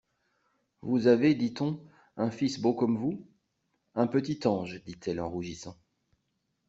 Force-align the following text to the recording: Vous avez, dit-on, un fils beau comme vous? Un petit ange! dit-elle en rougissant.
Vous 0.81 1.05
avez, 1.05 1.35
dit-on, 1.35 1.79
un 2.17 2.31
fils 2.31 2.59
beau 2.59 2.73
comme 2.73 2.97
vous? 2.97 3.27
Un 3.93 4.07
petit 4.07 4.47
ange! 4.47 4.81
dit-elle 4.83 5.21
en 5.21 5.29
rougissant. 5.29 5.77